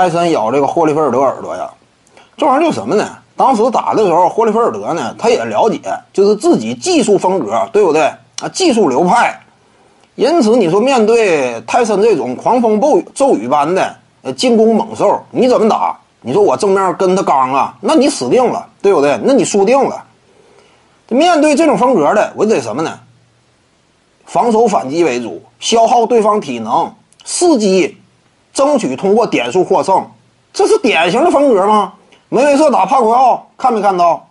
[0.00, 1.70] 泰森咬这个霍利菲尔德耳朵呀，
[2.34, 3.18] 这玩意儿就什么呢？
[3.36, 5.78] 当时打的时候，霍利菲尔德呢，他也了解，
[6.10, 8.04] 就是自己技术风格，对不对
[8.40, 8.48] 啊？
[8.50, 9.38] 技术流派。
[10.14, 15.94] 因此，你说面对泰森这种狂风暴雨骤雨般的呃进攻猛兽，你怎么打？
[16.22, 19.20] 你说我正面跟他刚啊，那你死定了，对不对？
[19.22, 20.02] 那你输定了。
[21.08, 22.98] 面对这种风格的，我得什么呢？
[24.24, 26.90] 防守反击为主，消耗对方体能，
[27.26, 27.98] 伺机
[28.52, 30.06] 争取通过点数获胜，
[30.52, 31.94] 这是典型的风格吗？
[32.28, 34.28] 梅威瑟打帕奎奥，看没看到？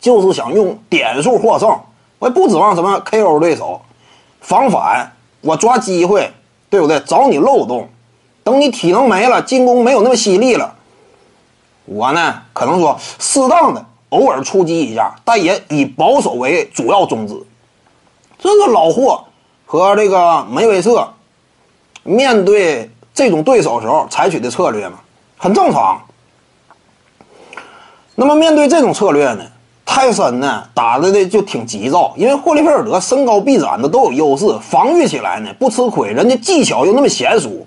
[0.00, 1.76] 就是想用点数获胜，
[2.18, 3.80] 我也不指望什么 KO 对手。
[4.40, 6.30] 防反，我抓机会，
[6.70, 7.00] 对不对？
[7.00, 7.88] 找你漏洞，
[8.44, 10.74] 等你体能没了，进攻没有那么犀利了，
[11.84, 17.34] 我呢可能说适当的偶尔出击一下，但也以保守为主要宗旨。
[18.38, 19.24] 这个老霍
[19.66, 21.12] 和这个梅威瑟
[22.04, 25.00] 面对这种对手时候采取的策略嘛，
[25.36, 26.00] 很正常。
[28.14, 29.42] 那么面对这种策略呢？
[29.84, 37.66] 泰森呢打的的就挺急躁，因为霍利菲尔德身高臂展的都有优势，防御起来呢不吃亏，人家技巧又那么娴熟，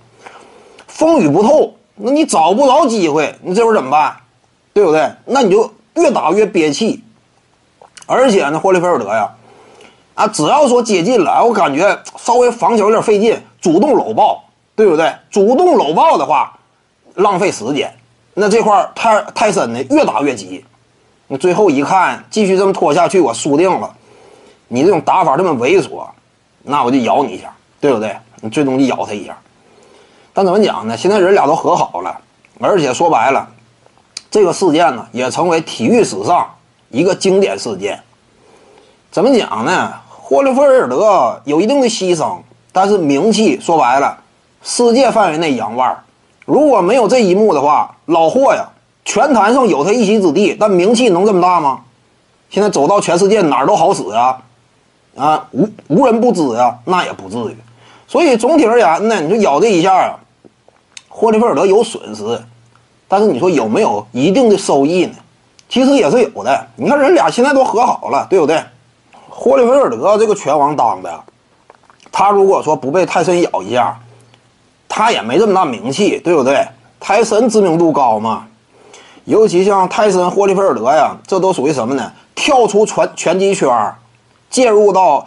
[0.87, 4.15] 风雨不透，那你找不着机会，你这会儿怎么办？
[4.71, 5.11] 对不对？
[5.25, 7.03] 那你就越打越憋气，
[8.05, 9.29] 而且呢，霍利菲尔德呀，
[10.13, 15.13] 啊，只要说接近了，我感觉稍微防球有点费劲，主动搂抱，对不对？
[15.29, 16.57] 主动搂抱的话，
[17.15, 17.93] 浪费时间，
[18.33, 20.63] 那这块泰泰森呢越打越急。
[21.27, 23.93] 你最后一看，继续这么拖下去，我输定了。
[24.67, 26.05] 你这种打法这么猥琐，
[26.63, 28.15] 那我就咬你一下，对不对？
[28.41, 29.37] 你最终就咬他一下。
[30.33, 30.97] 但怎么讲呢？
[30.97, 32.19] 现在人俩都和好了，
[32.59, 33.47] 而且说白了，
[34.29, 36.49] 这个事件呢，也成为体育史上
[36.89, 38.01] 一个经典事件。
[39.11, 39.93] 怎么讲呢？
[40.07, 42.37] 霍利菲尔德有一定的牺牲，
[42.71, 44.17] 但是名气说白了，
[44.61, 46.03] 世界范围内扬腕。
[46.45, 48.67] 如果没有这一幕的话，老霍呀。
[49.03, 51.81] 拳坛上有他一席之地，但名气能这么大吗？
[52.51, 54.37] 现在走到全世界哪儿都好使啊，
[55.17, 57.57] 啊，无无人不知呀，那也不至于。
[58.07, 60.19] 所以总体而言呢，你说咬这一下啊，
[61.09, 62.39] 霍利菲尔德有损失，
[63.07, 65.15] 但是你说有没有一定的收益呢？
[65.67, 66.67] 其实也是有的。
[66.75, 68.63] 你看人俩现在都和好了，对不对？
[69.29, 71.19] 霍利菲尔德这个拳王当的，
[72.11, 73.99] 他如果说不被泰森咬一下，
[74.93, 76.67] 他也没这么大名气，对不对？
[76.99, 78.45] 泰森知名度高嘛。
[79.23, 82.11] 尤其像泰森、霍利菲尔德呀，这都属于什么呢？
[82.35, 83.69] 跳出拳拳击圈，
[84.49, 85.25] 介入到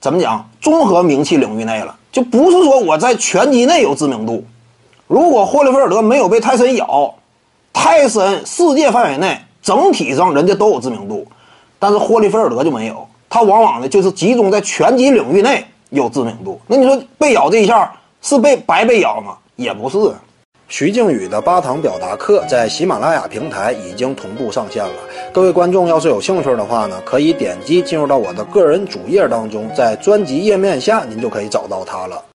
[0.00, 1.96] 怎么讲综合名气领域内了。
[2.12, 4.44] 就不是说我在拳击内有知名度。
[5.08, 7.12] 如果霍利菲尔德没有被泰森咬，
[7.72, 11.26] 泰森世界范围内整体上人家都有知名度，
[11.80, 13.08] 但是霍利菲尔德就没有。
[13.28, 16.60] 他往往呢就是集中在拳击领域内有知名度。
[16.68, 19.36] 那你说被咬这一下是被白被咬吗？
[19.56, 19.98] 也不是。
[20.68, 24.94] 徐静宇的八堂表达课在喜马拉雅平台已经同步上线了。
[25.32, 32.22] 各位观众要是有兴趣的话呢，可以点击进入到我的个人主页当中，在专辑页面下您就可以找到它了。